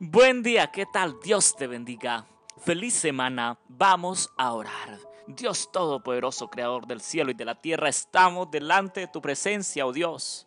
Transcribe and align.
Buen 0.00 0.44
día, 0.44 0.68
¿qué 0.68 0.86
tal? 0.86 1.18
Dios 1.24 1.56
te 1.56 1.66
bendiga. 1.66 2.24
Feliz 2.58 2.94
semana, 2.94 3.58
vamos 3.66 4.32
a 4.36 4.52
orar. 4.52 5.00
Dios 5.26 5.72
Todopoderoso, 5.72 6.48
Creador 6.48 6.86
del 6.86 7.00
cielo 7.00 7.32
y 7.32 7.34
de 7.34 7.44
la 7.44 7.60
tierra, 7.60 7.88
estamos 7.88 8.48
delante 8.48 9.00
de 9.00 9.08
tu 9.08 9.20
presencia, 9.20 9.84
oh 9.84 9.92
Dios, 9.92 10.46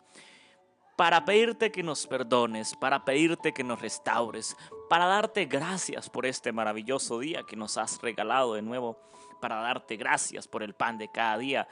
para 0.95 1.25
pedirte 1.25 1.69
que 1.69 1.83
nos 1.83 2.07
perdones, 2.07 2.77
para 2.77 3.03
pedirte 3.03 3.51
que 3.51 3.65
nos 3.65 3.81
restaures, 3.81 4.55
para 4.89 5.05
darte 5.05 5.43
gracias 5.47 6.09
por 6.09 6.25
este 6.25 6.53
maravilloso 6.53 7.19
día 7.19 7.43
que 7.43 7.57
nos 7.57 7.77
has 7.77 8.01
regalado 8.01 8.53
de 8.53 8.61
nuevo, 8.61 9.01
para 9.41 9.57
darte 9.57 9.97
gracias 9.97 10.47
por 10.47 10.63
el 10.63 10.73
pan 10.73 10.97
de 10.97 11.09
cada 11.11 11.37
día, 11.37 11.67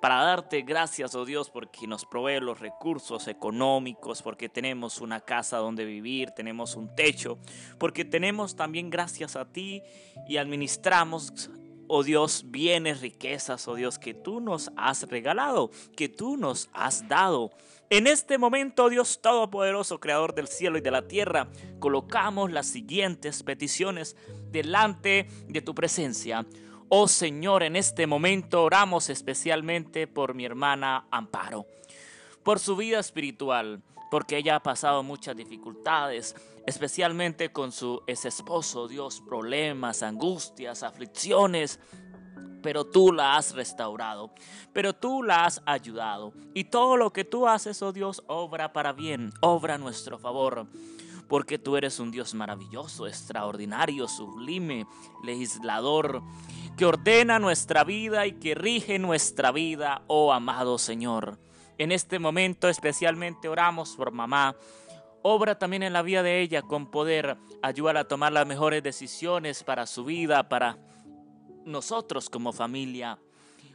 para 0.00 0.16
darte 0.24 0.62
gracias, 0.62 1.14
oh 1.14 1.24
Dios, 1.24 1.50
porque 1.50 1.86
nos 1.86 2.04
provee 2.04 2.40
los 2.40 2.58
recursos 2.58 3.28
económicos, 3.28 4.22
porque 4.22 4.48
tenemos 4.48 5.00
una 5.00 5.20
casa 5.20 5.58
donde 5.58 5.84
vivir, 5.84 6.32
tenemos 6.32 6.74
un 6.74 6.92
techo, 6.96 7.38
porque 7.78 8.04
tenemos 8.04 8.56
también 8.56 8.90
gracias 8.90 9.36
a 9.36 9.44
ti 9.44 9.82
y 10.26 10.38
administramos 10.38 11.50
oh 11.92 12.04
Dios, 12.04 12.44
bienes, 12.46 13.00
riquezas, 13.00 13.66
oh 13.66 13.74
Dios, 13.74 13.98
que 13.98 14.14
tú 14.14 14.40
nos 14.40 14.70
has 14.76 15.02
regalado, 15.08 15.70
que 15.96 16.08
tú 16.08 16.36
nos 16.36 16.70
has 16.72 17.08
dado. 17.08 17.50
En 17.90 18.06
este 18.06 18.38
momento, 18.38 18.84
oh 18.84 18.90
Dios 18.90 19.20
Todopoderoso, 19.20 19.98
Creador 19.98 20.32
del 20.32 20.46
cielo 20.46 20.78
y 20.78 20.82
de 20.82 20.92
la 20.92 21.08
tierra, 21.08 21.48
colocamos 21.80 22.52
las 22.52 22.68
siguientes 22.68 23.42
peticiones 23.42 24.16
delante 24.52 25.26
de 25.48 25.60
tu 25.62 25.74
presencia. 25.74 26.46
Oh 26.92 27.06
Señor, 27.06 27.62
en 27.62 27.76
este 27.76 28.08
momento 28.08 28.64
oramos 28.64 29.10
especialmente 29.10 30.08
por 30.08 30.34
mi 30.34 30.44
hermana 30.44 31.06
Amparo, 31.12 31.64
por 32.42 32.58
su 32.58 32.74
vida 32.74 32.98
espiritual, 32.98 33.80
porque 34.10 34.38
ella 34.38 34.56
ha 34.56 34.62
pasado 34.64 35.04
muchas 35.04 35.36
dificultades, 35.36 36.34
especialmente 36.66 37.52
con 37.52 37.70
su 37.70 38.02
ex 38.08 38.24
esposo, 38.24 38.88
Dios, 38.88 39.22
problemas, 39.24 40.02
angustias, 40.02 40.82
aflicciones. 40.82 41.78
Pero 42.60 42.84
tú 42.84 43.12
la 43.12 43.36
has 43.36 43.54
restaurado, 43.54 44.32
pero 44.72 44.92
tú 44.92 45.22
la 45.22 45.44
has 45.44 45.62
ayudado. 45.66 46.32
Y 46.54 46.64
todo 46.64 46.96
lo 46.96 47.12
que 47.12 47.24
tú 47.24 47.46
haces, 47.46 47.80
oh 47.82 47.92
Dios, 47.92 48.24
obra 48.26 48.72
para 48.72 48.92
bien, 48.92 49.30
obra 49.42 49.76
a 49.76 49.78
nuestro 49.78 50.18
favor 50.18 50.66
porque 51.30 51.60
tú 51.60 51.76
eres 51.76 52.00
un 52.00 52.10
Dios 52.10 52.34
maravilloso, 52.34 53.06
extraordinario, 53.06 54.08
sublime, 54.08 54.84
legislador, 55.22 56.24
que 56.76 56.86
ordena 56.86 57.38
nuestra 57.38 57.84
vida 57.84 58.26
y 58.26 58.32
que 58.32 58.54
rige 58.54 58.98
nuestra 58.98 59.52
vida, 59.52 60.02
oh 60.06 60.32
amado 60.32 60.78
Señor. 60.78 61.38
En 61.78 61.92
este 61.92 62.18
momento 62.18 62.68
especialmente 62.68 63.48
oramos 63.48 63.96
por 63.96 64.12
mamá. 64.12 64.54
Obra 65.22 65.58
también 65.58 65.82
en 65.82 65.92
la 65.92 66.02
vida 66.02 66.22
de 66.22 66.40
ella 66.40 66.62
con 66.62 66.90
poder. 66.90 67.36
Ayúdala 67.62 68.00
a 68.00 68.08
tomar 68.08 68.32
las 68.32 68.46
mejores 68.46 68.82
decisiones 68.82 69.64
para 69.64 69.86
su 69.86 70.04
vida, 70.04 70.48
para 70.48 70.78
nosotros 71.64 72.28
como 72.28 72.52
familia. 72.52 73.18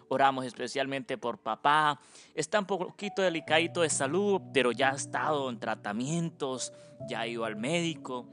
Oramos 0.08 0.46
especialmente 0.46 1.18
por 1.18 1.40
papá. 1.40 2.00
Está 2.34 2.59
un 2.59 2.66
poquito 2.66 3.22
delicadito 3.22 3.82
de 3.82 3.90
salud, 3.90 4.42
pero 4.54 4.72
ya 4.72 4.92
ha 4.92 4.96
estado 4.96 5.50
en 5.50 5.59
tratamientos, 5.59 6.74
ya 7.09 7.22
ha 7.22 7.28
ido 7.28 7.46
al 7.46 7.56
médico. 7.56 8.28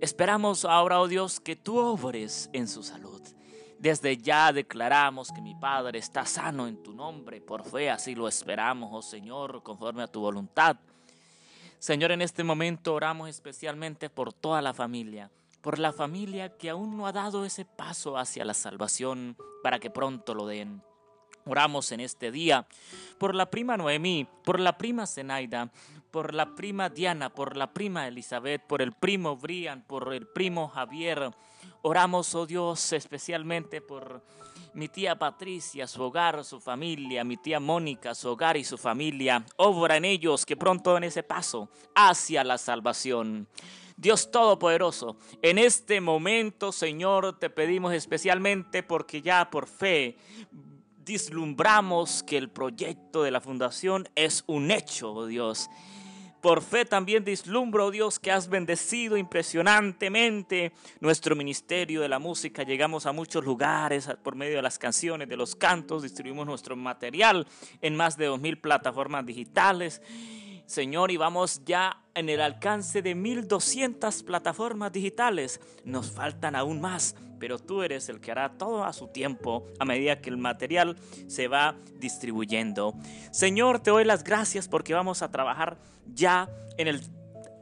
Esperamos 0.00 0.64
ahora, 0.64 1.00
oh 1.00 1.08
Dios, 1.08 1.40
que 1.40 1.56
tú 1.56 1.78
obres 1.78 2.48
en 2.52 2.68
su 2.68 2.82
salud. 2.82 3.20
Desde 3.78 4.16
ya 4.16 4.52
declaramos 4.52 5.30
que 5.30 5.40
mi 5.40 5.54
Padre 5.54 6.00
está 6.00 6.26
sano 6.26 6.66
en 6.66 6.82
tu 6.82 6.92
nombre. 6.92 7.40
Por 7.40 7.64
fe 7.64 7.90
así 7.90 8.14
lo 8.14 8.26
esperamos, 8.26 8.90
oh 8.92 9.02
Señor, 9.02 9.62
conforme 9.62 10.02
a 10.02 10.08
tu 10.08 10.20
voluntad. 10.20 10.76
Señor, 11.78 12.10
en 12.10 12.22
este 12.22 12.42
momento 12.42 12.94
oramos 12.94 13.28
especialmente 13.28 14.10
por 14.10 14.32
toda 14.32 14.60
la 14.60 14.74
familia, 14.74 15.30
por 15.60 15.78
la 15.78 15.92
familia 15.92 16.56
que 16.56 16.70
aún 16.70 16.96
no 16.96 17.06
ha 17.06 17.12
dado 17.12 17.44
ese 17.44 17.64
paso 17.64 18.18
hacia 18.18 18.44
la 18.44 18.54
salvación 18.54 19.36
para 19.62 19.78
que 19.78 19.90
pronto 19.90 20.34
lo 20.34 20.48
den. 20.48 20.82
Oramos 21.44 21.92
en 21.92 22.00
este 22.00 22.32
día 22.32 22.66
por 23.16 23.36
la 23.36 23.48
prima 23.48 23.76
Noemí, 23.76 24.26
por 24.44 24.58
la 24.58 24.76
prima 24.76 25.06
Zenaida, 25.06 25.70
por 26.10 26.34
la 26.34 26.56
prima 26.56 26.88
Diana, 26.88 27.30
por 27.30 27.56
la 27.56 27.72
prima 27.72 28.08
Elizabeth, 28.08 28.66
por 28.66 28.82
el 28.82 28.92
primo 28.92 29.36
Brian, 29.36 29.82
por 29.82 30.12
el 30.12 30.26
primo 30.26 30.68
Javier, 30.68 31.30
Oramos, 31.82 32.34
oh 32.34 32.46
Dios, 32.46 32.92
especialmente 32.92 33.80
por 33.80 34.22
mi 34.74 34.88
tía 34.88 35.18
Patricia, 35.18 35.86
su 35.86 36.02
hogar, 36.02 36.44
su 36.44 36.60
familia, 36.60 37.24
mi 37.24 37.36
tía 37.36 37.60
Mónica, 37.60 38.14
su 38.14 38.28
hogar 38.28 38.56
y 38.56 38.64
su 38.64 38.78
familia. 38.78 39.44
Obra 39.56 39.96
en 39.96 40.04
ellos 40.04 40.44
que 40.44 40.56
pronto 40.56 40.96
en 40.96 41.04
ese 41.04 41.22
paso 41.22 41.68
hacia 41.94 42.44
la 42.44 42.58
salvación. 42.58 43.48
Dios 43.96 44.30
Todopoderoso, 44.30 45.16
en 45.42 45.58
este 45.58 46.00
momento, 46.00 46.70
Señor, 46.70 47.38
te 47.38 47.50
pedimos 47.50 47.92
especialmente 47.92 48.82
porque 48.84 49.22
ya 49.22 49.50
por 49.50 49.66
fe 49.66 50.16
dislumbramos 51.04 52.22
que 52.22 52.36
el 52.36 52.50
proyecto 52.50 53.22
de 53.22 53.32
la 53.32 53.40
fundación 53.40 54.08
es 54.14 54.44
un 54.46 54.70
hecho, 54.70 55.12
oh 55.12 55.26
Dios 55.26 55.68
por 56.40 56.62
fe 56.62 56.84
también 56.84 57.24
dislumbro, 57.24 57.86
oh 57.86 57.90
Dios, 57.90 58.18
que 58.18 58.30
has 58.30 58.48
bendecido 58.48 59.16
impresionantemente 59.16 60.72
nuestro 61.00 61.34
ministerio 61.34 62.00
de 62.00 62.08
la 62.08 62.18
música. 62.18 62.62
Llegamos 62.62 63.06
a 63.06 63.12
muchos 63.12 63.44
lugares 63.44 64.08
por 64.22 64.36
medio 64.36 64.56
de 64.56 64.62
las 64.62 64.78
canciones, 64.78 65.28
de 65.28 65.36
los 65.36 65.56
cantos, 65.56 66.02
distribuimos 66.02 66.46
nuestro 66.46 66.76
material 66.76 67.46
en 67.80 67.96
más 67.96 68.16
de 68.16 68.30
2.000 68.30 68.60
plataformas 68.60 69.26
digitales. 69.26 70.00
Señor, 70.66 71.10
y 71.10 71.16
vamos 71.16 71.62
ya 71.64 72.02
en 72.14 72.28
el 72.28 72.40
alcance 72.40 73.00
de 73.00 73.14
1200 73.14 74.22
plataformas 74.22 74.92
digitales. 74.92 75.60
Nos 75.84 76.10
faltan 76.10 76.54
aún 76.54 76.80
más, 76.80 77.16
pero 77.38 77.58
tú 77.58 77.82
eres 77.82 78.08
el 78.08 78.20
que 78.20 78.30
hará 78.30 78.50
todo 78.56 78.84
a 78.84 78.92
su 78.92 79.08
tiempo 79.08 79.66
a 79.78 79.84
medida 79.84 80.20
que 80.20 80.30
el 80.30 80.36
material 80.36 80.96
se 81.26 81.48
va 81.48 81.76
distribuyendo. 81.98 82.94
Señor, 83.30 83.80
te 83.80 83.90
doy 83.90 84.04
las 84.04 84.24
gracias 84.24 84.68
porque 84.68 84.94
vamos 84.94 85.22
a 85.22 85.30
trabajar 85.30 85.78
ya 86.06 86.48
en 86.76 86.88
el 86.88 87.02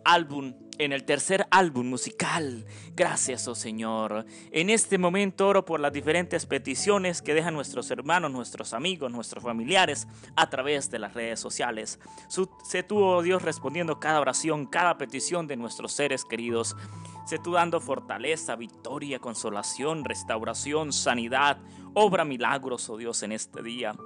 álbum 0.05 0.55
en 0.79 0.93
el 0.93 1.05
tercer 1.05 1.47
álbum 1.51 1.89
musical. 1.89 2.65
Gracias, 2.95 3.49
oh 3.49 3.55
Señor. 3.55 4.27
En 4.51 4.71
este 4.71 4.99
momento 4.99 5.49
oro 5.49 5.65
por 5.65 5.81
las 5.81 5.93
diferentes 5.93 6.47
peticiones 6.47 7.23
que 7.23 7.35
dejan 7.35 7.55
nuestros 7.55 7.91
hermanos, 7.91 8.31
nuestros 8.31 8.73
amigos, 8.73 9.11
nuestros 9.11 9.43
familiares 9.43 10.07
a 10.37 10.49
través 10.51 10.91
de 10.91 10.99
las 10.99 11.15
redes 11.15 11.41
sociales. 11.41 11.99
Sé 12.65 12.83
tú, 12.83 12.99
oh 12.99 13.23
Dios, 13.23 13.43
respondiendo 13.43 13.99
cada 14.01 14.21
oración, 14.21 14.67
cada 14.67 14.99
petición 14.99 15.47
de 15.47 15.57
nuestros 15.57 15.93
seres 15.93 16.25
queridos. 16.25 16.77
Sé 17.27 17.41
tú 17.41 17.55
dando 17.55 17.81
fortaleza, 17.81 18.55
victoria, 18.55 19.19
consolación, 19.19 20.05
restauración, 20.05 20.93
sanidad. 20.93 21.59
Obra 21.93 22.25
milagros, 22.25 22.89
oh 22.89 22.97
Dios, 22.97 23.21
en 23.25 23.33
este 23.33 23.65
día. 23.65 23.97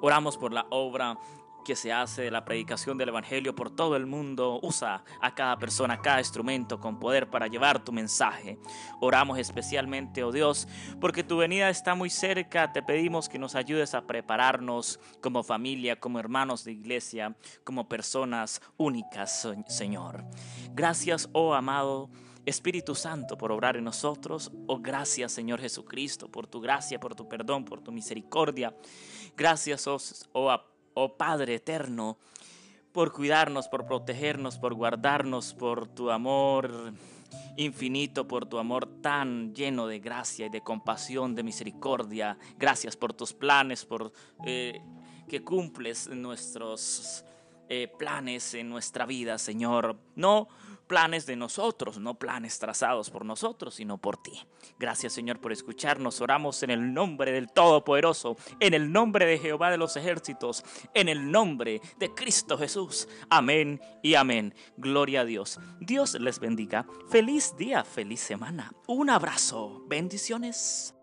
Oramos 0.00 0.38
por 0.38 0.52
la 0.52 0.64
obra 0.70 1.18
que 1.64 1.76
se 1.76 1.92
hace 1.92 2.22
de 2.22 2.30
la 2.30 2.44
predicación 2.44 2.98
del 2.98 3.10
Evangelio 3.10 3.54
por 3.54 3.74
todo 3.74 3.96
el 3.96 4.06
mundo. 4.06 4.60
Usa 4.62 5.04
a 5.20 5.34
cada 5.34 5.56
persona, 5.58 5.94
a 5.94 6.00
cada 6.02 6.18
instrumento 6.18 6.80
con 6.80 6.98
poder 6.98 7.30
para 7.30 7.46
llevar 7.46 7.84
tu 7.84 7.92
mensaje. 7.92 8.58
Oramos 9.00 9.38
especialmente, 9.38 10.24
oh 10.24 10.32
Dios, 10.32 10.68
porque 11.00 11.24
tu 11.24 11.38
venida 11.38 11.70
está 11.70 11.94
muy 11.94 12.10
cerca. 12.10 12.72
Te 12.72 12.82
pedimos 12.82 13.28
que 13.28 13.38
nos 13.38 13.54
ayudes 13.54 13.94
a 13.94 14.06
prepararnos 14.06 15.00
como 15.20 15.42
familia, 15.42 15.98
como 15.98 16.18
hermanos 16.18 16.64
de 16.64 16.72
iglesia, 16.72 17.36
como 17.64 17.88
personas 17.88 18.60
únicas, 18.76 19.48
Señor. 19.66 20.24
Gracias, 20.72 21.28
oh 21.32 21.54
amado. 21.54 22.10
Espíritu 22.44 22.96
Santo, 22.96 23.38
por 23.38 23.52
obrar 23.52 23.76
en 23.76 23.84
nosotros. 23.84 24.50
Oh, 24.66 24.80
gracias, 24.80 25.32
Señor 25.32 25.60
Jesucristo, 25.60 26.28
por 26.28 26.46
tu 26.48 26.60
gracia, 26.60 26.98
por 26.98 27.14
tu 27.14 27.28
perdón, 27.28 27.64
por 27.64 27.80
tu 27.80 27.92
misericordia. 27.92 28.74
Gracias, 29.36 29.86
oh, 29.86 29.98
oh 30.32 30.50
oh 30.94 31.16
Padre 31.16 31.54
eterno, 31.54 32.16
por 32.92 33.12
cuidarnos, 33.12 33.68
por 33.68 33.86
protegernos, 33.86 34.58
por 34.58 34.74
guardarnos, 34.74 35.54
por 35.54 35.88
tu 35.88 36.10
amor 36.10 36.92
infinito, 37.56 38.26
por 38.26 38.46
tu 38.46 38.58
amor 38.58 38.86
tan 39.00 39.54
lleno 39.54 39.86
de 39.86 39.98
gracia 39.98 40.46
y 40.46 40.50
de 40.50 40.60
compasión, 40.62 41.34
de 41.34 41.42
misericordia. 41.42 42.38
Gracias 42.58 42.96
por 42.96 43.12
tus 43.12 43.32
planes, 43.32 43.84
por 43.84 44.12
eh, 44.46 44.80
que 45.28 45.42
cumples 45.42 46.08
nuestros 46.08 47.24
eh, 47.74 47.88
planes 47.88 48.52
en 48.52 48.68
nuestra 48.68 49.06
vida, 49.06 49.38
Señor. 49.38 49.96
No 50.14 50.46
planes 50.86 51.24
de 51.24 51.36
nosotros, 51.36 51.98
no 51.98 52.18
planes 52.18 52.58
trazados 52.58 53.08
por 53.08 53.24
nosotros, 53.24 53.76
sino 53.76 53.96
por 53.96 54.22
ti. 54.22 54.46
Gracias 54.78 55.14
Señor 55.14 55.40
por 55.40 55.52
escucharnos. 55.52 56.20
Oramos 56.20 56.62
en 56.64 56.68
el 56.68 56.92
nombre 56.92 57.32
del 57.32 57.50
Todopoderoso, 57.50 58.36
en 58.60 58.74
el 58.74 58.92
nombre 58.92 59.24
de 59.24 59.38
Jehová 59.38 59.70
de 59.70 59.78
los 59.78 59.96
ejércitos, 59.96 60.62
en 60.92 61.08
el 61.08 61.30
nombre 61.30 61.80
de 61.98 62.12
Cristo 62.12 62.58
Jesús. 62.58 63.08
Amén 63.30 63.80
y 64.02 64.16
amén. 64.16 64.54
Gloria 64.76 65.22
a 65.22 65.24
Dios. 65.24 65.58
Dios 65.80 66.12
les 66.20 66.40
bendiga. 66.40 66.84
Feliz 67.08 67.56
día, 67.56 67.84
feliz 67.84 68.20
semana. 68.20 68.70
Un 68.86 69.08
abrazo. 69.08 69.82
Bendiciones. 69.86 70.94